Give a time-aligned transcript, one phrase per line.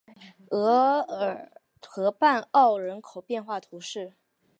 [0.49, 0.59] 厄
[1.01, 4.15] 尔河畔沃人口变化图示